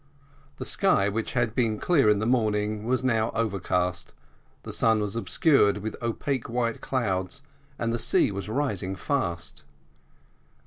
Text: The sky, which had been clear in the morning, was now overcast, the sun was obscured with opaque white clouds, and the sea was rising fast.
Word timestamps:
The 0.57 0.65
sky, 0.65 1.09
which 1.09 1.33
had 1.33 1.53
been 1.53 1.77
clear 1.77 2.09
in 2.09 2.17
the 2.17 2.25
morning, 2.25 2.85
was 2.85 3.03
now 3.03 3.29
overcast, 3.35 4.13
the 4.63 4.73
sun 4.73 4.99
was 4.99 5.15
obscured 5.15 5.77
with 5.77 5.95
opaque 6.01 6.49
white 6.49 6.81
clouds, 6.81 7.43
and 7.77 7.93
the 7.93 7.99
sea 7.99 8.31
was 8.31 8.49
rising 8.49 8.95
fast. 8.95 9.63